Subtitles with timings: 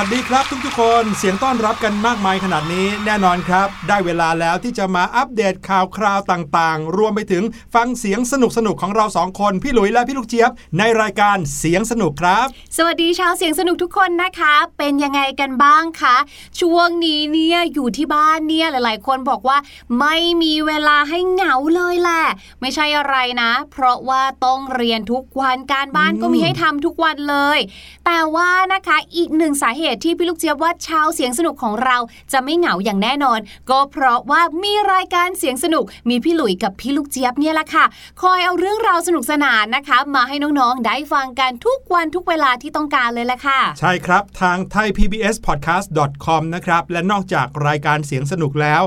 [0.00, 7.42] วัสดีครับทุกๆคนเสียงต้อนรับกันมากมายขนาดนี้แน่นอนครับ ได้เวลาแล้วที่จะมาอัปเดตข่าวคราวต่างๆ รวมไปถึง
[7.74, 8.34] ฟังเสียงส
[8.66, 12.46] นุกๆของเราสองคน พี่หลุยและพี่ลูกเจี๊ยบ ในรายการเสียงสนุกครับ
[12.76, 16.16] สวัสดีชาวเสียงสนุกทุกคนนะคะ เป็นยังไงกันบ้างคะ
[16.60, 19.58] ช่วงนี้เนี่ยอยู่ที่บ้านเนี่ยหลายๆ คนบอกว่า
[20.00, 22.24] ไม่มีเวลาให้เหงาเลยแหละ
[22.60, 27.58] ไม่ใช่อะไรนะ เพราะว่าต้องเรียนทุกวันการบ้านก็มีให้ทำทุกวันเลย
[28.06, 31.96] แต่ว่านะคะอีกหนึ่งสาเหตุที่พี่ลูกเจี๊ยบว่าชาวเสียงสนุกของเรา
[32.32, 33.38] จะไม่เหงาอย่างแน่นอน
[33.70, 37.84] ก็เพราะว่ามีรายการเสียงสนุก มีพี่หลุยกับพี่ลูกเจี๊ยบเนี่ยแหละค่ะ
[38.22, 48.82] คอยเอาเรื่องราวสนุกสนานนะคะ มาให้น้องๆได้ฟังกันทุกวันทุกเวลาที่ต้องการเลยแหละค่ะ ใช่ครับทาง thaipbspodcast.com นะครับและนอกจากรายการเสียงสนุกแล้ว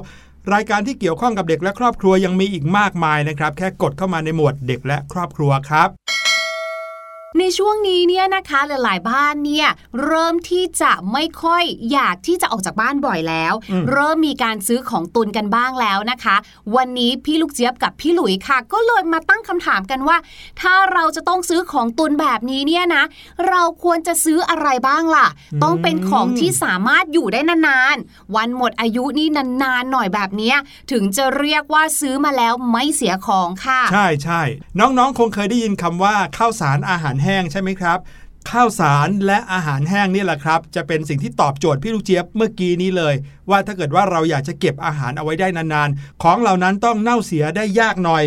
[0.54, 5.90] รายการที่เกี่ยวข้องกับเด็กและครอบครัวยังมีอีกมากมายนะครับ แค่กดเข้ามาในหมวดเด็กและครอบครัวครับ
[7.40, 9.68] ในช่วงนี้เนี่ยนะคะหลายๆบ้านเนี่ย
[10.04, 16.36] เริ่มที่จะไม่ค่อยอยากที่จะออกจากบ้านบ่อยแล้วอืมเริ่มมีการซื้อของตุนกันบ้างแล้วนะคะ
[16.76, 20.18] วันนี้พี่ลูกเจี๊ยบกับพี่หลุยค่ะ ก็เลยมาตั้งคำถามกันว่า
[20.62, 23.04] ถ้าเราจะต้องซื้อของตุนแบบนี้เนี่ยนะ
[23.50, 25.28] เราควรจะซื้ออะไรบ้างล่ะ
[25.64, 29.28] ต้องเป็นของที่สามารถอยู่ได้นานๆวันหมดอายุนี่
[29.64, 30.58] นานๆหน่อยแบบเนี้ย
[30.92, 34.42] ถึงจะเรียกว่าซื้อมาแล้วไม่เสียของค่ะ ใช่ใช่
[34.80, 38.00] น้องๆ คงเคยได้ยินคำว่าข้าวสารอาหารแห้งใช่ไหมครับ
[38.50, 43.16] ข้าวสารและอาหารแห้งนี่แหละครับ จะเป็นสิ่งที่ตอบโจทย์พี่ลูกเจี๊ยบเมื่อกี้นี้เลย
[43.50, 48.24] ว่าถ้าเกิดว่าเราอยากจะเก็บอาหารเอาไว้ได้นานๆ ของเหล่านั้นต้องเน่าเสียได้ยากหน่อย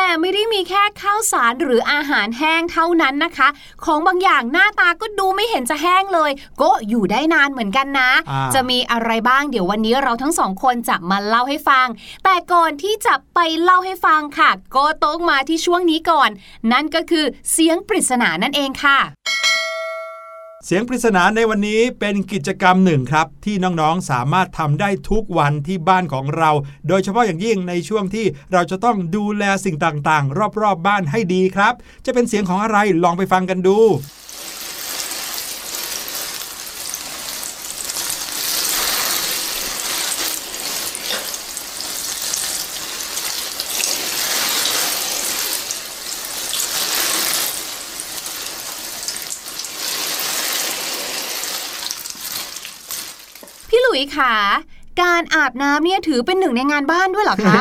[0.00, 3.48] แต่ไม่ได้มีแค่ข้าวสารหรืออาหารแห้งเท่านั้นนะคะ
[3.84, 6.30] ของบางอย่างหน้าตาก็ดูไม่เห็นจะแห้งเลย
[6.62, 11.86] ก็อยู่ได้นานเหมือนกันนะอ่าจะมีอะไรบ้างเดี๋ยววันนี้เราทั้งสองคนจะมาเล่าให้ฟัง
[12.24, 16.30] แต่ก่อนที่จะไปเล่าให้ฟังค่ะ ก็ต้องมาที่ช่วงนี้ก่อน
[16.72, 18.98] นั่นก็คือเสียงปริศนานั่นเองค่ะ
[20.70, 26.50] เสียงปริศนาในวันนี้เป็นกิจกรรมหนึ่งครับ ที่น้องๆสามารถทำได้ทุกวันที่บ้านของเรา
[26.88, 31.74] โดยเฉพาะอย่างยิ่งในช่วงที่เราจะต้องดูแลสิ่งต่างๆ รอบๆบบ้านให้ดีครับ
[32.06, 33.78] จะเป็นเสียงของอะไรลองไปฟังกันดู
[54.18, 57.60] พี่หลุยค่ะการอาบน้ำเนี่ยถือเป็นหนึ่งในงานบ้านด้วยเหรอคะ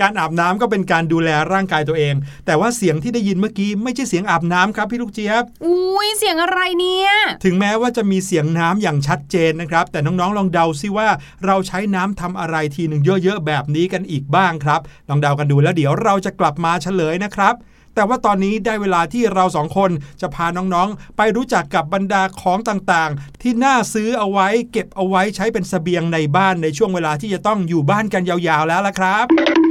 [0.00, 2.14] การอาบน้ำก็เป็นการดูแลร่างกายตัวเอง
[2.46, 7.10] แต่ว่าเสียงที่ได้ยินเมื่อกี้ไม่ใช่เสียงอาบน้ำครับพี่ลูกเจี๊ยบ อุ้ยเสียงอะไรเนี่ย
[7.44, 11.08] ถึงแม้ว่าจะมีเสียงน้ำอย่างชัดเจนนะครับ แต่น้องๆลองเดาซิว่า
[11.46, 17.54] เราใช้น้ำทำอะไรทีหนึ่งเยอะๆแบบนี้กันอีกบ้างครับ ลองเดากันดูแล้วเดี๋ยวเราจะกลับมาเฉลยนะครับ
[17.94, 29.63] แต่ว่าตอนนี้ได้เวลาที่เราสองคนจะพาน้องๆ ไปรู้จักกับบรรดาของต่างๆ ที่น่าซื้อเอาไว้ เก็บเอาไว้ใช้เป็นเสบียงในบ้านในช่วงเวลาที่จะต้องอยู่บ้านกันยาวๆแล้วล่ะครับ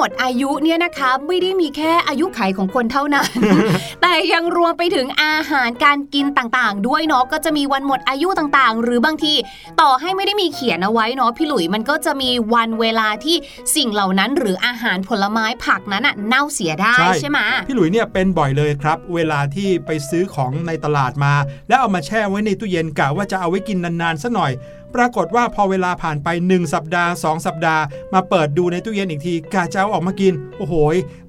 [0.00, 3.28] มดอายุเนี่ยนะคะไม่ได้มีแค่อายุไขของคนเท่านั้น
[4.02, 9.34] แต่ยังรวมไปถึงอาหารการกินต่างๆ ด้วยเนาะก็จะมีวันหมดอายุต่างๆ หรือบางที
[9.80, 13.36] ต่อให้ไม่ได้มีเขียนเอาไว้เนาะพี่หลุยมันก็จะมีวันเวลาที่
[13.76, 17.38] สิ่งเหล่านั้นหรืออาหารผลไม้ผักนั้นอะเน่าเสียได้ใช่ใช่ไหม
[17.68, 21.34] พี่หลุยเนี่ยเป็นบ่อยเลยครับ เวลาที่ไปซื้อของในตลาดมา
[21.68, 24.52] แล้วเอามาแช่ไว้ในตู้เย็นกะว่าจะเอาไว้กินนานๆซะหน่อย
[24.94, 27.82] ปรากฏว่าพอเวลาผ่านไป 1 สัปดาห์ 2 สัปดาห์
[28.14, 30.74] มาเปิดดูในตู้เย็นอีกทีกะจะเอาออกมากิน โอ้โห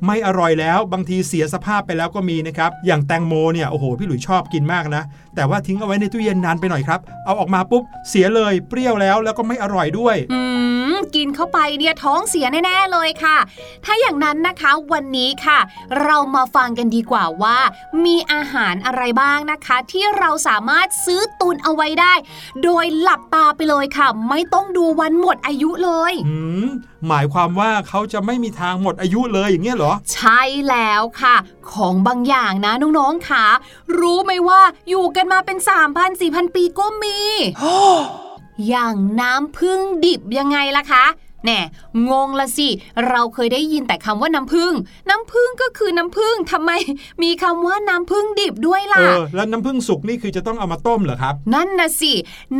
[0.06, 5.03] ไม่อร่อยแล้ว บางทีเสียสภาพไปแล้วก็มีนะครับ อย่างแตงโมเนี่ยโอ้โหพี่หลุยชอบกินมากนะ
[5.35, 10.41] แต่ว่าทิ้งเอาไว้ในตู้เย็นนานไปหน่อยครับ เอาออกมาปุ๊บเสียเลยเปรี้ยวแล้วแล้วก็ไม่อร่อยด้วย อื
[10.93, 13.38] มกินเข้าไปเนี่ยท้องเสียแน่ๆเลยค่ะ
[13.85, 15.59] ถ้าอย่างนั้นนะคะวันนี้ค่ะ
[16.03, 17.57] เรามาฟังกันดีกว่าว่า
[18.05, 22.13] มีอาหารอะไรบ้างนะคะ ที่เราสามารถซื้อตุนเอาไว้ได้
[22.63, 26.69] โดยหลับตาไปเลยค่ะ ไม่ต้องดูวันหมดอายุเลย อืม
[27.08, 31.36] หมายความว่าเขาจะไม่มีทางหมดอายุเลยอย่างเงี้ยเหรอ ใช่แล้วค่ะ
[31.74, 33.46] ของบางอย่างนะน้องๆค่ะ
[34.00, 35.58] รู้ไหมว่าอยู่กันมาเป็น
[35.89, 37.17] 3,000 4,000 ปีก็มี
[38.70, 41.05] อย่างน้ำพึ่งดิบยังไงล่ะคะ
[41.45, 41.60] แน่
[42.12, 42.69] งงละสิ
[43.10, 44.74] เราเคยได้ยินแต่คำว่าน้ำพึ่ง
[45.10, 46.71] น้ำพึ่งก็คือน้ำพึ่งทำไม
[47.24, 52.13] มีคำว่าน้ำพึ่งดิบด้วยเอล่ะอแล้วน้ำผึ้งสุกนี่คือจะต้องเอามาต้มเหรอครับ นั่นนะสิ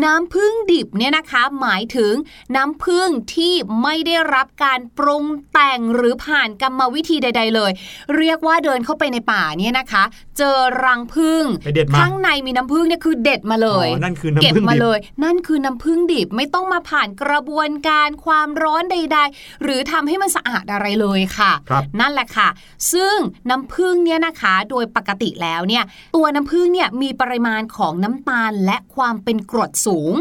[0.04, 2.14] น้ำผึ้งดิบเนี่ยนะคะ หมายถึง
[2.56, 7.72] น้ำผึ้งที่ไม่ได้รับการปรุงแต่งหรือผ่านกรรมวิธีใด ๆ เลย
[8.18, 10.04] เรียกว่าเดินเข้าไปในป่าเนี่ยนะคะ
[10.38, 22.50] เจอรังผึ้งไปเด็ดมาข้างในมีน้ำผึ้งเนี่ยคือเด็ดมาเลยอ๋อนั่นคือน้ำเก็บผึ้งมาดิบเลย นั่นคือน้ำผึ้งดิบไม่ต้องมาผ่านกระบวนการความร้อนร้อนใด ๆ หรือทำให้มันสะอาดอะไรเลยค่ะครับนั่นแหละค่ะ
[22.94, 23.16] ซึ่ง
[23.50, 25.84] น้ำผึ้งเนี่ยนะคะโดยปกติแล้วเนี่ย
[26.16, 30.14] ตัวน้ำผึ้งเนี่ยมีปริมาณของน้ำตาลและความเป็นกรดสูง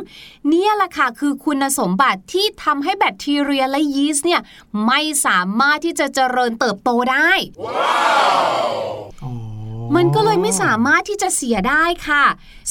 [0.49, 4.40] เนี่ยแหละค่ะคือคุณสมบัติที่ทำให้แบคทีเรียและยีสต์เนี่ย
[4.87, 7.30] ไม่สามารถที่จะเจริญเติบโตได้
[7.61, 9.10] อ๋อ
[9.97, 12.25] มันก็เลยไม่สามารถที่จะเสียได้ค่ะ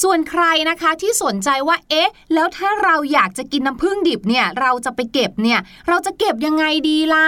[0.03, 7.25] ส่วนใครนะคะที่สนใจว่า เอ๊ะ แล้วถ้าเราอยากจะกินน้ำผึ้งดิบเนี่ย เราจะไปเก็บเนี่ย เราจะเก็บยังไงดีล่ะ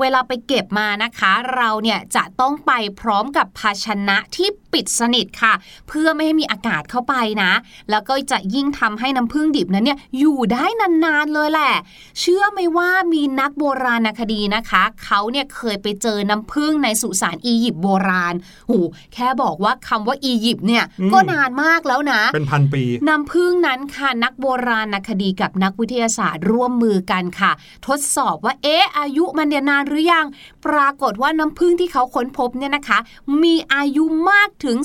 [0.00, 5.54] เวลาไปเก็บมานะคะ เราเนี่ยจะต้องไปพร้อมกับภาชนะที่ปิดสนิทค่ะ
[5.88, 7.52] เพื่อไม่ให้มีอากาศเข้าไปนะ
[7.90, 11.74] แล้วก็จะยิ่งทำให้น้ำผึ้งดิบนั้นเนี่ยอยู่ได้นานๆเลยแหละ
[12.20, 18.34] เชื่อไหมว่ามีนักโบราณคดีนะคะ เขาเนี่ยเคยไปเจอน้ำผึ้งในสุสานอียิปต์โบราณ
[18.68, 18.80] โอ้
[19.14, 27.52] แค่บอกว่าคำว่าอียิปต์เนี่ยก็นานมากแล้วนะ เป็นพันปี น้ำพึ่งนั้นค่ะนักโบราณคดีกับนักวิทยาศาสตร์ร่วมมือกันค่ะ
[27.86, 30.26] ทดสอบว่าเอ๊ะอายุมันเนี่ยนานหรือยัง
[30.66, 32.98] ปรากฏว่าน้ำพึ่งที่เขาค้นพบเนี่ยนะคะ
[33.42, 34.76] มีอายุมากถึง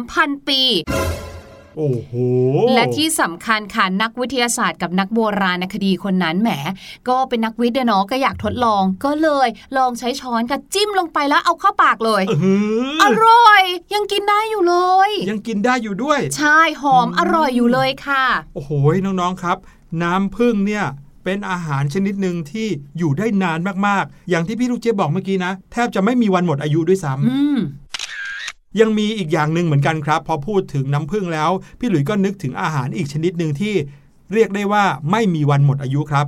[0.00, 0.60] 3,000 ปี
[1.76, 2.12] โอ้โห
[2.74, 6.50] และที่สำคัญค่ะนักวิทยาศาสตร์กับนักโบราณคดีคนนั้นแหม
[7.08, 12.32] ก็เป็นนักวิทย์อะเนาะก็อยากทดลอง ก็เลยลองใช้ช้อนค่ะจิ้มลงไปแล้วเอาเข้าปากเลยเอ
[12.98, 13.62] ออร่อย
[13.94, 14.76] ยังกินได้อยู่เล
[15.08, 18.24] ย ยังกินได้อยู่ด้วย ใช่หอมอร่อยอยู่เลยค่ะ
[18.54, 18.70] โอ้โห
[19.04, 19.56] น้องๆครับ
[20.02, 20.86] น้ำผึ้งเนี่ย
[21.24, 27.58] เป็นอาหารชนิดหนึ่งที่อยู่ได้นานมากๆ อย่างที่พี่ลูกเจี๊ยบบอกเมื่อกี้นะ แทบจะไม่มีวันหมดอายุด้วยซ้ำอืม
[28.80, 33.74] ยังมีอีกอย่างหนึ่งเหมือนกันครับ พอพูดถึงน้ำผึ้งแล้ว พี่หลุยส์ก็นึกถึงอาหารอีกชนิดหนึ่งที่
[34.32, 36.26] เรียกได้ว่าไม่มีวันหมดอายุครับ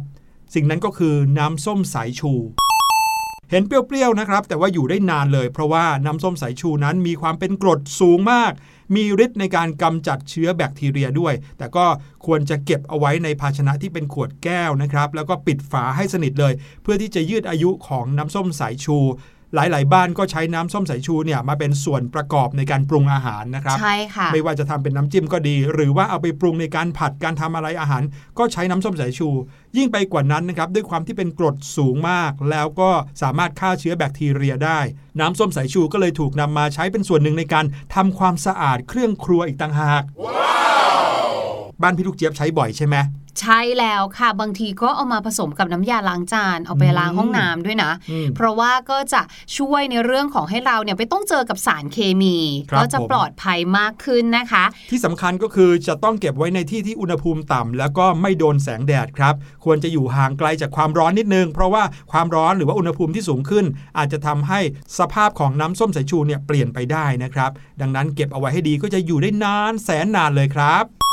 [0.55, 2.33] สิ่งนั้นก็คือน้ำส้มสายชู
[3.51, 8.53] เห็นเปรี้ยวๆนะครับ แต่ว่าอยู่ได้นานเลย เพราะว่าน้ำส้มสายชูนั้นมีความเป็นกรดสูงมาก
[8.95, 11.87] มีฤทธิ์ในการกำจัดเชื้อแบคทีเรียด้วย แต่ก็
[12.27, 18.99] ควรจะเก็บเอาไว้ในภาชนะที่เป็นขวดแก้วนะครับ แล้วก็ปิดฝาให้สนิทเลย เพื่อที่จะยืดอายุของน้ำส้มสายชู
[19.55, 28.03] หลาย ๆ บ้านก็ใช้น้ำส้มสายชูเนี่ยมาเป็นส่วนประกอบในการปรุงอาหารนะครับใช่ค่ะไม่ว่าจะทำเป็นน้ำจิ้มก็ดี หรือว่าเอาไปปรุงในการผัดการทำอะไรอาหาร
[28.39, 29.29] ก็ใช้น้ำส้มสายชู
[29.77, 32.91] ยิ่งไปกว่านั้นนะครับด้วยความที่เป็นกรดสูงมาก แล้วก็
[33.23, 34.81] สามารถฆ่าเชื้อแบคทีเรียได้
[35.21, 40.03] น้ำส้มสายชูก็เลยถูกนำมาใช้เป็นส่วนหนึ่งในการทำความสะอาดเครื่องครัวอีกต่างหาก
[41.83, 42.97] บ้านพี่ลูกเจี๊ยบใช้บ่อยใช่ไหม
[43.41, 49.23] ใช่แล้วค่ะ บางทีก็เอามาผสมกับน้ำยาล้างจานเอาไปล้างห้องน้ำด้วยนะอืมเพราะว่าก็จะ
[49.57, 52.37] ช่วยในเรื่องของให้เราเนี่ยไม่ต้องเจอกับสารเคมี
[52.71, 63.65] ครับก็จะผมปลอดภัยมากขึ้นนะคะ ที่สำคัญก็คือจะต้องเก็บไว้ในที่ที่อุณหภูมิต่ำแล้วก็ไม่โดนแสงแดดครับ ควรจะอยู่ห่างไกลจากความร้อนนิดนึง เพราะว่าความร้อนหรือว่าอุณหภูมิที่สูงขึ้น
[63.99, 64.61] อาจจะทำให้
[64.99, 67.51] สภาพของน้ำส้มสายชูเนี่ยเปลี่ยนไปได้นะครับ
[67.81, 71.04] ดังนั้นเก็บเอาไว้ให้ดีก็จะอยู่ได้นานแสนนานเลยครับ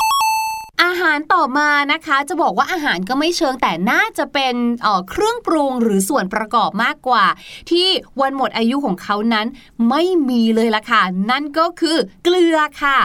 [0.84, 7.24] อาหารต่อมานะคะจะบอกว่าอาหารก็ไม่เชิงแต่น่าจะเป็นเออเครื่องปรุงหรือส่วนประกอบมากกว่า
[7.70, 7.86] ที่
[8.20, 9.46] วันหมดอายุของเขานั้น
[9.88, 12.98] ไม่มีเลยละค่ะ นั่นก็คือเกลือค่ะ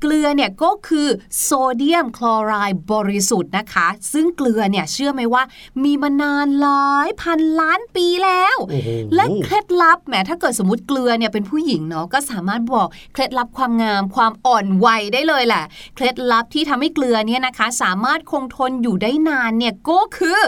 [0.00, 1.08] เกลือเนี่ยก็คือ
[1.40, 5.42] โซเดียมคลอไรด์บริสุทธิ์นะคะ ซึ่งเกลือเนี่ยเชื่อไหมว่า
[5.84, 20.40] มีมานานหลายพันล้านปีแล้วโอ้โหและเคล็ดลับแหมถ้าเกิดสมมติเกลือเนี่ยเป็นผู้หญิงเนาะก็สามารถบอกเคล็ดลับความงามความอ่อนวัยได้เลยแหละ เคล็ดลับที่ทำให้เกลือเนี่ยนะคะ สามารถคงทนอยู่ได้นานเนี่ยก็คือ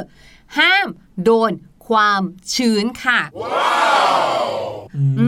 [0.59, 0.89] ห้าม
[1.25, 1.53] โดน
[1.89, 2.23] ความ
[2.55, 3.21] ชื้นค่ะ
[4.97, 5.28] อื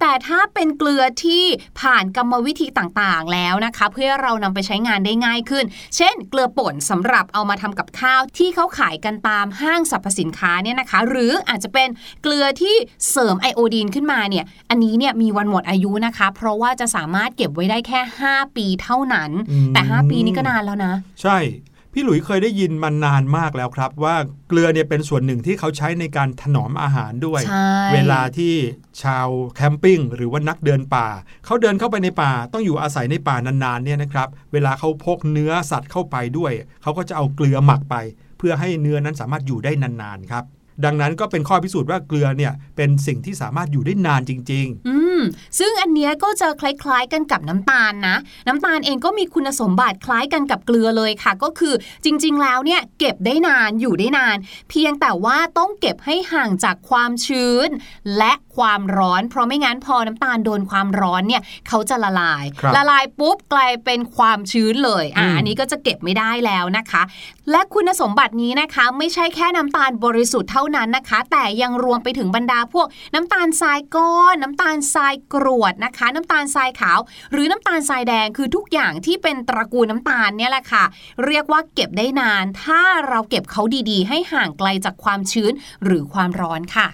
[0.00, 1.44] แต่ถ้าเป็นเกลือที่
[1.80, 5.64] ผ่านกรรมวิธีต่างๆ แล้วนะคะ เพื่อให้เรานำไปใช้งานได้ง่ายขึ้น
[5.96, 11.88] เช่น เกลือป่นสำหรับเอามาทำกับข้าวที่เขาขายกันตามห้างสรรพสินค้าเนี่ยนะคะ หรืออาจจะเป็น
[12.22, 12.74] เกลือที่
[13.10, 18.00] เสริมไอโอดีนขึ้นมาเนี่ยอันนี้เนี่ยมีวันหมดอายุนะคะ เพราะว่าจะสามารถเก็บไว้ได้แค่
[18.30, 21.38] 5 ปีเท่านั้นอืมแต่ 5 ปีนี้ก็นานแล้วนะ ใช่
[21.96, 24.16] พี่หลุยเคยได้ยินมานานมากแล้วครับ ว่า
[24.48, 28.54] เกลือเนี่ยเป็นส่วนหนึ่งที่เขาใช้ในการถนอมอาหารด้วยใช่เวลาที่
[29.02, 31.08] ชาวแคมปิ้งหรือว่านักเดินป่า
[31.44, 37.96] เขาเดินเข้าไปในป่า ต้องอยู่อาศัยในป่านานๆเนี่ยนะครับ เวลาเขาพกเนื้อสัตว์เข้าไปด้วย เขาก็จะเอาเกลือหมักไป
[38.38, 40.44] เพื่อให้เนื้อนั้นสามารถอยู่ได้นานๆครับ
[40.84, 45.22] ดังนั้นก็เป็นข้อพิสูจน์ว่าเกลือเนี่ยเป็นสิ่งที่สามารถอยู่ได้นานจริงอืม
[45.58, 48.16] ซึ่งอันเนี้ยก็จะคล้ายๆกันกับน้ำตาลนะ
[48.48, 54.36] น้ำตาลเองก็มีคุณสมบัติคล้ายกันกับเกลือเลยค่ะ ก็คือจริง ๆ แล้วเนี่ยเก็บได้นานอยู่ได้นาน
[54.70, 57.68] เพียงแต่ว่าต้องเก็บให้ห่างจากความชื้น
[58.18, 67.02] และความร้อน เพราะไม่งั้นพอน้ำตาลโดนความร้อนเนี่ยเขาจะละลายครับละลายปุ๊บกลายเป็นความชื้นเลยอะอืมอันนี้ก็จะเก็บไม่ได้แล้วนะคะ
[67.50, 76.98] และคุณสมบัตินี้นะคะไม่ใช่แค่น้ำตาลบริสุทธิ์เท่านั้นนะคะ แต่ยังรวมไปถึงบรรดาพวกน้ำตาลทรายก้อนน้ำตาลทรายกรวดนะคะ น้ำตาลทรายขาว
[77.32, 80.84] หรือน้ำตาลทรายแดงคือทุกอย่างที่เป็นตระกูลน้ำตาลเนี่ยแหละค่ะ
[81.26, 85.52] เรียกว่าเก็บได้นาน ถ้าเราเก็บเขาดีๆ ให้ห่างไกลจากความชื้น
[85.84, 86.88] หรือความร้อนค่ะ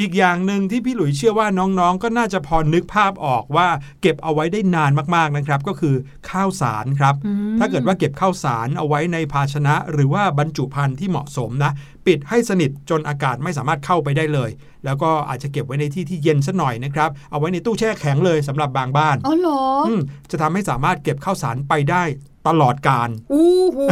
[0.00, 3.68] อีกอย่างหนึ่งที่พี่หลุยเชื่อว่าน้องๆ ก็น่าจะพอนึกภาพออกว่า
[4.02, 5.94] เก็บเอาไว้ได้นานมากๆนะครับ ก็คือ
[6.30, 7.14] ข้าวสารครับ
[7.58, 11.72] ถ้าเกิดว่าเก็บข้าวสารเอาไว้ในภาชนะ หรือว่าบรรจุภัณฑ์ที่เหมาะสมนะ
[12.06, 14.50] ปิดให้สนิทจนอากาศไม่สามารถเข้าไปได้เลย
[14.84, 20.00] แล้วก็อาจจะเก็บไว้ในที่ที่เย็นสัหน่อยนะครับ เอาไว้ในตู้แช่แข็งเลยสำหรับบางบ้านอ๋อเหรออืม
[20.30, 22.02] จะทำให้สามารถเก็บข้าวสารไปได้
[22.48, 23.88] ตลอดการอู้หู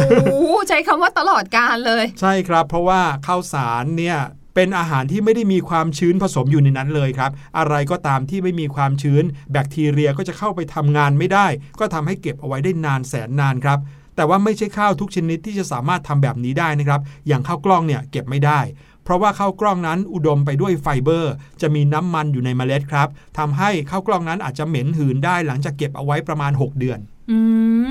[0.69, 4.17] ใช้คำว่าตลอดการเลย ใช่ครับ เพราะว่าข้าวสารเนี่ย
[4.55, 11.47] เป็นอาหารที่ไม่ได้มีความชื้นผสมอยู่ในนั้นเลยครับ อะไรก็ตามที่ไม่มีความชื้น แบคทีเรียก็จะเข้าไปทำงานไม่ได้
[11.79, 13.79] ก็ทำให้เก็บเอาไว้ได้นานแสนนานครับ
[14.15, 18.59] แต่ว่าไม่ใช่ข้าวทุกชนิดที่จะสามารถทำแบบนี้ได้นะครับ อย่างข้าวกล้องเนี่ยเก็บไม่ได้
[19.03, 23.07] เพราะว่าข้าวกล้องนั้นอุดมไปด้วยไฟเบอร์ จะมีน้ำมันอยู่ในเมล็ดครับ
[23.37, 26.99] ทำให้ข้าวกล้องนั้นอาจจะเหม็นหืนได้หลังจากเก็บเอาไว้ประมาณ 6 เดือน
[27.31, 27.39] อื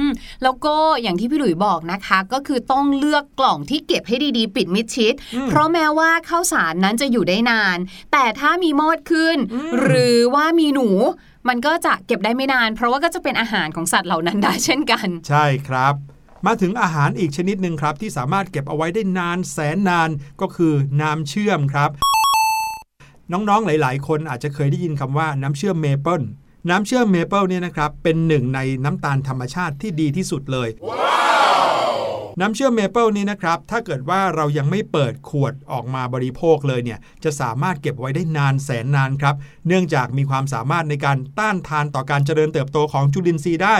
[0.04, 0.06] ม
[0.42, 7.78] แล้วก็อย่างที่พี่หลุยบอกนะคะ ก็คือต้องเลือกกล่องที่เก็บให้ดีๆ ปิดมิดชิดอืมเพราะแม้ว่าข้าวสารนั้นจะอยู่ได้นาน
[8.12, 10.88] แต่ถ้ามีมอดขึ้นอืมหรือว่ามีหนู
[11.48, 15.94] มันก็จะเก็บได้ไม่นาน เพราะว่าก็จะเป็นอาหารของสัตว์เหล่านั้นได้เช่นกัน ใช่ครับ
[16.46, 20.10] มาถึงอาหารอีกชนิดหนึ่งครับ ที่สามารถเก็บเอาไว้ได้นานแสนนาน
[20.40, 21.90] ก็คือน้ำเชื่อมครับ
[23.32, 26.22] น้องๆหลาย ๆ คนอาจจะเคยได้ยินคำว่าน้ำเชื่อมเมเปิล
[26.70, 30.68] น้ำเชื่อมเมเปิลเนี่ยนะครับเป็นหนึ่งในน้ำตาลธรรมชาติที่ดีที่สุดเลย
[32.40, 39.34] น้ำเชื่อมเมเปิลนี้นะครับ ถ้าเกิดว่าเรายังไม่เปิดขวดออกมาบริโภคเลยเนี่ย จะสามารถเก็บไว้ได้นานแสนนานครับ
[39.66, 43.76] เนื่องจากมีความสามารถในการต้านทานต่อการเจริญเติบโตของจุลินทรีย์ได้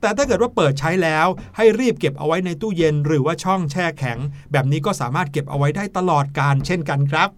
[0.00, 1.26] แต่ถ้าเกิดว่าเปิดใช้แล้ว
[1.56, 4.18] ให้รีบเก็บเอาไว้ในตู้เย็น หรือว่าช่องแช่แข็ง
[4.52, 7.28] แบบนี้ก็สามารถเก็บเอาไว้ได้ตลอดการเช่นกันครับ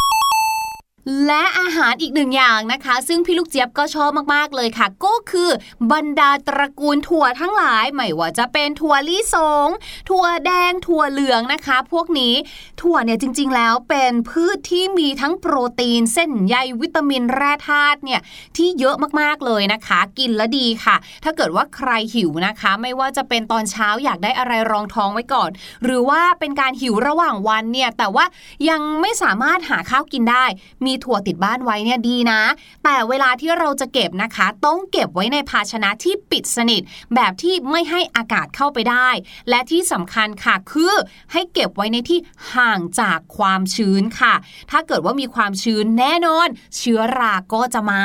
[1.27, 5.51] และอาหารอีกหนึ่งอย่างนะคะ ซึ่งพี่ลูกเจี๊ยบก็ชอบมากๆเลยค่ะ ก็คือ
[5.93, 9.37] บรรดาตระกูลถั่วทั้งหลาย ไม่ว่าจะเป็นถั่วลิส
[9.67, 9.69] ง
[10.11, 12.35] ถั่วแดงถั่วเหลืองนะคะ พวกนี้
[12.83, 18.21] ถั่วเนี่ยจริง ๆ แล้วเป็นพืชที่มีทั้งโปรตีน เส้นใยวิตามินแร่ธาตุเนี่ย
[18.57, 25.51] ที่เยอะมากๆเลยนะคะ กินแล้วดีค่ะ ถ้าเกิดว่าใครหิวนะคะ ไม่ว่าจะเป็นตอนเช้าอยากได้อะไรรองท้องไว้ก่อน
[25.85, 28.25] หรือว่าเป็นการหิวระหว่างวันเนี่ยแต่ว่า
[28.69, 30.47] ยังไม่สามารถหาข้าวกินได้
[30.87, 32.41] มีถั่วติดบ้านไว้เนี่ยดีนะ
[32.85, 36.83] แต่เวลาที่เราจะเก็บนะคะ ต้องเก็บไว้ในภาชนะที่ปิดสนิท
[37.15, 39.09] แบบที่ไม่ให้อากาศเข้าไปได้
[39.49, 40.95] และที่สำคัญค่ะคือ
[41.33, 42.19] ให้เก็บไว้ในที่
[42.55, 44.35] ห่างจากความชื้นค่ะ
[44.71, 48.03] ถ้าเกิดว่ามีความชื้นแน่นอน เชื้อราก็จะมา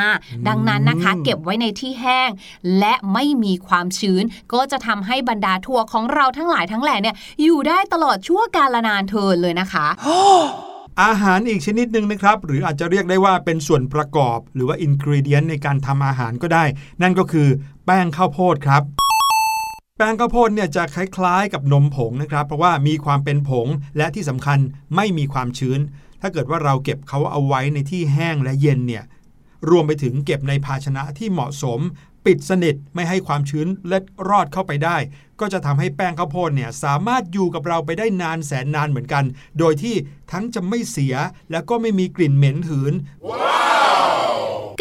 [0.48, 2.30] ดังนั้นนะคะ เก็บไว้ในที่แห้ง
[2.78, 9.86] และไม่มีความชื้น ก็จะทำให้บรรดาถั่วของเราทั้งหลายทั้งแหล่เนี่ยอยู่ได้ตลอดชั่วกาลนานเทินเลยนะคะ
[11.04, 16.64] อาหารอีกชนิดหนึ่งนะครับ หรืออาจจะเรียกได้ว่าเป็นส่วนประกอบ หรือว่าอินกริเดียนในการทำอาหารก็ได้
[17.02, 17.48] นั่นก็คือ
[17.84, 18.82] แป้งข้าวโพดครับ
[19.98, 24.58] แป้งข้าวโพดเนี่ยจะคล้ายๆกับนมผงนะครับ เพราะว่ามีความเป็นผงและที่สำคัญ
[24.96, 25.80] ไม่มีความชื้น
[26.20, 29.04] ถ้าเกิดว่าเราเก็บเขาเอาไว้ในที่แห้งและเย็นเนี่ย
[29.70, 31.80] รวมไปถึงเก็บในภาชนะที่เหมาะสม
[32.26, 34.96] ปิดสนิทไม่ให้ความชื้นเล็ดรอดเข้าไปได้
[35.40, 39.24] ก็จะทำให้แป้งข้าวโพดเนี่ยสามารถอยู่กับเราไปได้นานแสนนานเหมือนกัน
[39.58, 39.94] โดยที่
[40.32, 41.14] ทั้งจะไม่เสีย
[41.50, 42.94] แล้วก็ไม่มีกลิ่นเหม็นหืน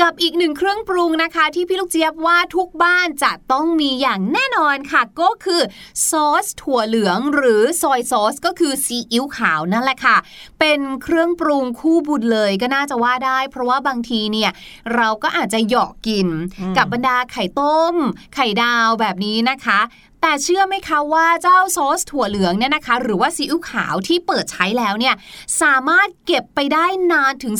[0.02, 5.62] กับอีกหนึ่งเครื่องปรุงนะคะ ที่พี่ลูกเจี๊ยบว่าทุกบ้านจะต้องมีอย่างแน่นอนค่ะ ก็คือ
[6.10, 10.18] ซอสถั่วเหลืองหรือซอยซอสก็คือซีอิ๊วขาวนั่นแหละค่ะ
[10.60, 14.52] เป็นเครื่องปรุงคู่บุญเลยก็น่าจะว่าได้ เพราะว่าบางทีเนี่ย
[14.96, 16.28] เราก็อาจจะเหยาะกิน
[16.60, 17.96] อืมกับบรรดาไข่ต้ม
[18.36, 19.80] ไข่ดาวแบบนี้นะคะ
[20.28, 25.16] แต่เชื่อไหมคะว่าเจ้าซอสถั่วเหลืองเนี่ยนะคะ หรือว่าซีอิ๊วขาวที่เปิดใช้แล้วเนี่ย
[25.62, 27.56] สามารถเก็บไปได้นานถึง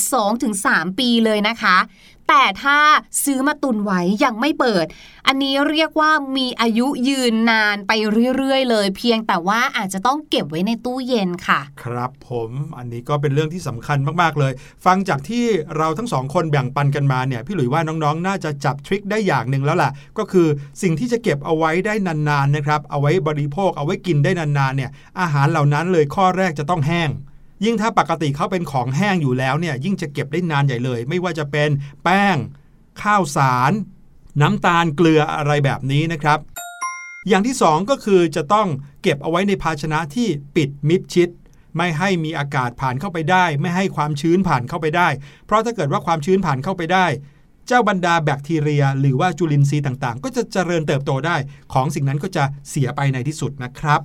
[0.48, 1.78] 2-3 ปีเลยนะคะ
[2.30, 2.78] แต่ถ้า
[3.24, 4.86] ซื้อมาตุนไว้ยังไม่เปิด
[5.28, 7.92] อันนี้เรียกว่ามีอายุยืนนานไป
[8.38, 14.54] เรื่อยๆ เลย เพียงแต่ว่าอาจจะต้องเก็บไว้ในตู้เย็นค่ะ ครับผมอันนี้ก็เป็นเรื่องที่สำคัญมากๆเลย
[14.86, 15.46] ฟังจากที่
[15.78, 20.48] เราทั้งสองคนแบ่งปันกันมาเนี่ยพี่หลุยว่าน้องๆ น่าจะจับทริคได้อย่างหนึ่งแล้วล่ะ ก็คือ
[20.82, 27.10] สิ่งที่จะเก็บเอาไว้ได้นานๆนะครับเอาไว้บริโภคเอาไว้กินได้นานๆเนี่ยอาหารเหล่านั้นเลยข้อแรกจะต้องแห้ง
[27.64, 31.70] ยิ่งถ้าปกติเขาเป็นของแห้งอยู่แล้วเนี่ยยิ่งจะเก็บได้นานใหญ่เลย ไม่ว่าจะเป็น
[32.04, 32.38] แป้ง
[33.02, 33.72] ข้าวสาร
[34.42, 36.40] น้ำตาลเกลืออะไรแบบนี้นะครับ
[37.30, 38.68] อย่างที่สองก็คือจะต้อง
[39.02, 41.30] เก็บเอาไว้ในภาชนะที่ปิดมิดชิด
[41.78, 45.08] ไม่ให้มีอากาศผ่านเข้าไปได้ ไม่ให้ความชื้นผ่านเข้าไปได้
[45.46, 47.06] เพราะถ้าเกิดว่าความชื้นผ่านเข้าไปได้
[47.68, 51.36] เจ้าบรรดาแบคทีเรีย หรือว่าจุลินทรีย์ต่างๆ ก็จะเจริญเติบโตได้
[51.74, 54.02] ของสิ่งนั้นก็จะเสียไปในที่สุดนะครับ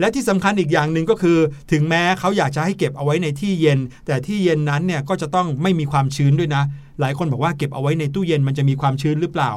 [0.00, 1.38] และที่สำคัญอีกอย่างหนึ่งก็คือ
[1.72, 6.64] ถึงแม้เขาอยากจะให้เก็บเอาไว้ในที่เย็น แต่ที่เย็นนั้นเนี่ยก็จะต้องไม่มีความชื้นด้วยนะ
[7.00, 9.50] หลายคนบอกว่าเก็บเอาไว้ในตู้เย็นมันจะมีความชื้นหรือเปล่า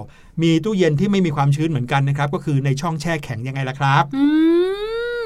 [0.43, 4.26] มีตู้เย็นที่ไม่มีความชื้นเหมือนกันนะครับ ก็คือในช่องแช่แข็งยังไงล่ะครับอื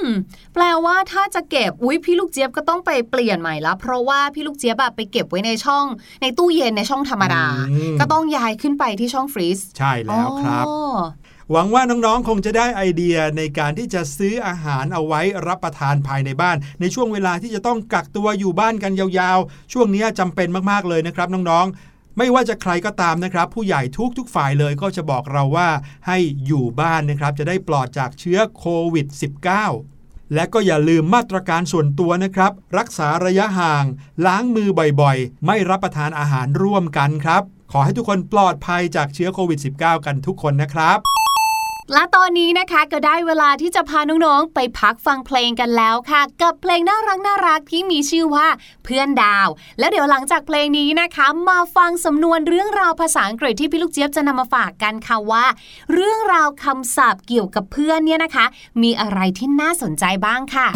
[0.04, 0.06] ม
[0.54, 5.86] แปลว่าถ้าจะเก็บอุ้ยพี่ลูกเจี๊ยบก็ต้องไปเปลี่ยนใหม่ละเพราะว่าพี่ลูกเจี๊ยบแบบไปเก็บไว้ในช่อง
[6.22, 10.98] ในตู้เย็นในช่องธรรมดาอืมก็ต้องย้ายขึ้นไปที่ช่องฟรีซใช่แล้วครับอ๋อ
[11.52, 25.70] หวังว่าน้องๆ คงจะได้ไอเดียในการที่จะซื้ออาหารเอาไว้รับประทานภายในบ้าน ในช่วงเวลาที่จะต้องกักตัวอยู่บ้านกันยาวๆ ช่วงนี้จำเป็นมากๆเลยนะครับน้องๆ ไม่ว่าจะใครก็ตามนะครับ ผู้ใหญ่ทุกทุกฝ่ายเลยก็จะบอกเราว่า
[26.08, 29.08] ให้อยู่บ้านนะครับ จะได้ปลอดจากเชื้อโควิด
[29.72, 33.86] -19 และก็อย่าลืมมาตรการส่วนตัวนะครับ รักษาระยะห่าง
[34.26, 34.70] ล้างมือ
[35.02, 41.21] บ่อยๆ ไม่รับประทานอาหารร่วมกันครับ ขอให้ทุกคนปลอดภัยจากเชื้อโควิด -19 กันทุกคนนะครับ
[41.94, 48.48] และตอนนี้นะคะก็ได้เวลาที่จะพาน้องๆ ไปพักฟังเพลงกันแล้วค่ะ กับเพลงน่ารักน่ารักที่มีชื่อว่า
[48.86, 49.48] เพื่อนดาว
[49.80, 55.46] แล้วเดี๋ยวหลังจากเพลงนี้นะคะ มาฟังสำนวนเรื่องราวภาษาอังกฤษที่พี่ลูกเจี๊ยบจะนำมาฝากกันค่ะว่า
[55.94, 58.46] เรื่องราวคำศัพท์เกี่ยวกับเพื่อนเนี่ยนะคะ
[58.84, 60.68] มีอะไรที่น่าสนใจบ้างค่ะ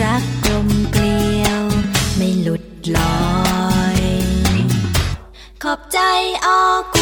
[0.00, 1.62] รักกลมเกลียว
[2.16, 2.64] ไม่หลุด
[2.96, 3.14] ลอ
[3.98, 4.00] ย
[5.62, 5.98] ขอบใจ
[6.46, 6.62] ออ
[6.94, 6.96] ค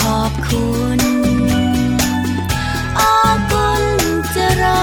[0.00, 1.00] ขอบคุณ
[2.98, 3.18] ออ
[3.50, 3.84] กุล
[4.32, 4.82] เจริ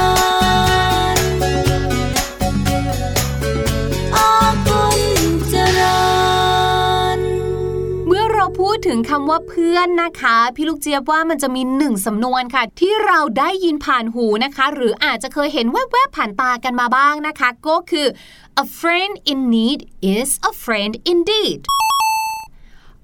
[1.16, 1.18] ญ
[4.18, 4.36] ออ
[4.68, 5.00] กุล
[8.08, 18.08] เมื่อเราพูดถึงคำว่าเพื่อนนะคะ พี่ลูกเจี๊ยบว่ามันจะมีหนึ่งสำนวนค่ะ ที่เราได้ยินผ่านหูนะคะ หรืออาจจะเคยเห็นแวบๆผ่านตากันมาบ้างนะคะ ก็คือ
[18.64, 19.80] a friend in need
[20.16, 21.62] is a friend indeed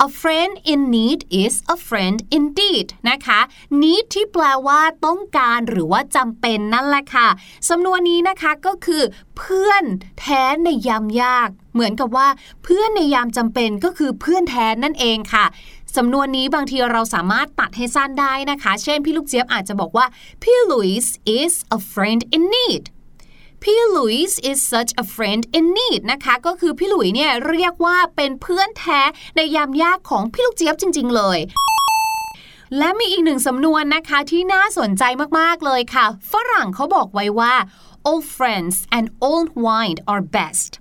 [0.05, 3.39] a friend in need is a friend indeed นะคะ
[3.81, 7.27] need ที่แปลว่าต้องการหรือว่าจำเป็นนั่นแหละค่ะ
[7.69, 9.03] สำนวนนี้นะคะก็คือ
[9.37, 9.83] เพื่อน
[10.19, 12.27] แท้ในยามยาก เหมือนกับว่า
[12.63, 15.45] เพื่อนในยามจำเป็นก็คือเพื่อนแท้นั่นเองค่ะ
[15.97, 20.05] สำนวนนี้บางทีเราสามารถตัดให้สั้นได้นะคะ เช่นพี่ลูกเจี๊ยบอาจจะบอกว่า
[20.43, 22.83] พี่ลุยส์ is a friend in need
[23.63, 29.01] พี่ลุยส์ is such a friend in need นะคะ ก็คือพี่ลุยเนี่ยเรียกว่าเป็นเพื่อนแท้
[29.35, 31.39] ในยามยากของพี่ลูกเจี๊ยบจริง ๆ เลย
[32.77, 35.03] และมีอีกหนึ่งสำนวนนะคะที่น่าสนใจ
[35.39, 37.53] มาก ๆ เลยค่ะ ฝรั่งเขาบอกไว้ว่า
[38.09, 40.71] old friends and old wine are best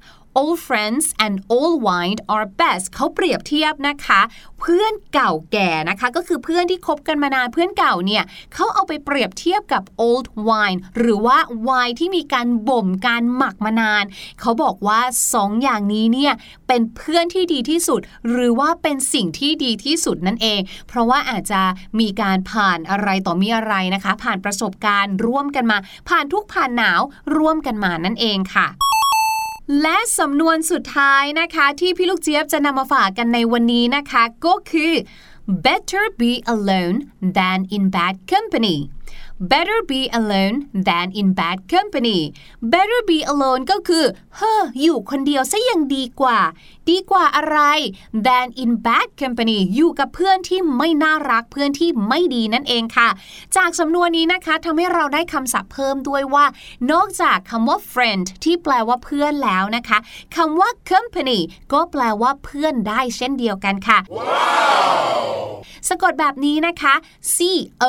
[0.41, 4.21] old friends and old wine are best เขาเปรียบเทียบนะคะ
[4.61, 11.39] เพื่อนเก่าแก่นะคะ ก็คือเพื่อนที่คบกันมานานเพื่อนเก่าเนี่ยเขาเอาไปเปรียบเทียบกับ old wine หรือว่า
[11.69, 14.05] wine ที่มีการบ่มการหมักมานาน
[14.41, 15.01] เขาบอกว่า
[15.35, 16.33] สองอย่างนี้เนี่ย
[16.69, 21.63] เป็นเพื่อนที่ดีที่สุด หรือว่าเป็นสิ่งที่ดีที่สุดนั่นเอง เพราะว่าอาจจะ
[22.01, 27.01] มีการผ่านอะไรต่อมีอะไรนะคะ ผ่านประสบการณ์ร่วมกันมา ผ่านทุกผ่านหนาว
[27.37, 28.69] ร่วมกันมานั่นเองค่ะ
[29.83, 34.93] และสำนวนสุดท้ายนะคะที่พี่ลูกเจี๊ยบจะนำมาฝากกันในวันนี้นะคะ ก็คือ
[35.65, 36.97] better be alone
[37.37, 38.77] than in bad company
[39.53, 40.57] better be alone
[40.89, 42.21] than in bad company
[42.73, 44.05] better be alone ก็คือ
[44.37, 46.39] เฮ้ออยู่คนเดียวซะยังดีกว่า
[46.91, 47.59] ดีกว่าอะไร
[48.27, 53.09] than in bad company อยู่กับเพื่อนที่ไม่น่ารักเพื่อนที่ไม่ดีนั่นเองค่ะ
[53.57, 56.45] จากสำนวนนี้นะคะทำให้เราได้คำศัพท์เพิ่มด้วยว่า
[56.93, 59.99] นอกจากคำว่า friend ที่แปลว่าเพื่อนแล้วนะคะ
[60.37, 61.39] คำว่า company
[61.73, 63.99] ก็แปลว่าเพื่อนได้เช่นเดียวกันค่ะ
[65.89, 66.95] สะกดแบบนี้นะคะ
[67.35, 67.39] C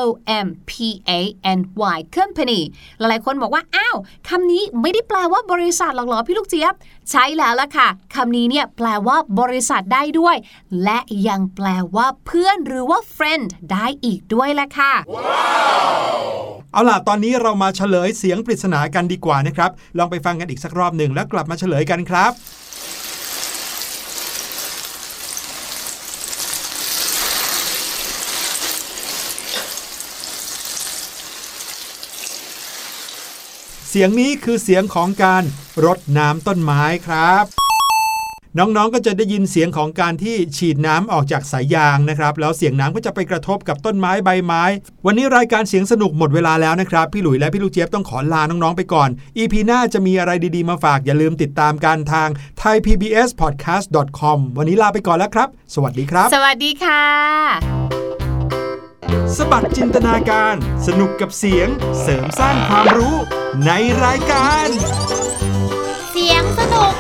[0.02, 0.04] O
[0.46, 0.72] M P
[1.10, 1.12] A
[1.58, 1.60] N
[1.96, 2.62] Y company
[3.00, 3.98] หลายๆคนบอกว่า อ้าว
[4.30, 6.74] คำนี้ไม่ได้แปลว่าบริษัทหรอกหรอพี่ลูกเจี๊ยบ
[7.12, 10.36] ใช่แล้วล่ะค่ะคำนี้เนี่ยแปลว่าบริษัทได้ด้วย
[10.84, 14.94] และยังแปลว่าเพื่อนหรือว่า friend ได้อีกด้วยแหละค่ะ
[16.74, 22.32] เอาล่ะ ตอนนี้เรามาเฉลยเสียงปริศนากันดีกว่านะครับ ลองไปฟังกันอีกสักรอบหนึ่งแล้วกลับมาเฉลยกันครับ
[33.92, 35.44] เสียงนี้คือเสียงของการ
[35.86, 37.46] รดน้ำต้นไม้ครับ
[38.58, 44.64] น้องๆ ก็จะได้ยินเสียงของการที่ฉีดน้ำออกจากสายยางนะครับ แล้วเสียงน้ำก็จะไปกระทบกับต้นไม้ใบไม้
[45.06, 52.30] วันนี้รายการเสียงสนุกหมดเวลาแล้วนะครับ พี่หลุยและพี่ลูกเจี๊ยบต้องขอลาน้องๆ ไปก่อน EP หน้าจะมีอะไรดีๆ มาฝากอย่าลืมติดตามกันทาง
[52.62, 57.04] thaipbspodcast.com วันนี้ลาไปก่อนแล้วครับ สวัสดีครับ สวัสดีค่ะ
[59.38, 60.56] สบัดจินตนาการ
[60.88, 61.68] สนุกกับเสียง
[62.02, 63.16] เสริมสร้างความรู้
[63.66, 63.72] ใน
[64.06, 64.68] รายการ
[66.10, 66.94] เสียงสนุก